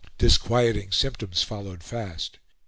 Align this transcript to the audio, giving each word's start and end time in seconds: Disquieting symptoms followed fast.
Disquieting 0.17 0.91
symptoms 0.91 1.43
followed 1.43 1.83
fast. 1.83 2.39